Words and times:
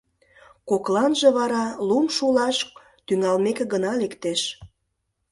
Кокланже 0.69 1.29
вара 1.37 1.65
лум 1.87 2.05
шулаш 2.17 2.57
тӱҥалмеке 3.05 3.63
гына 3.73 3.91
лектеш. 4.01 4.41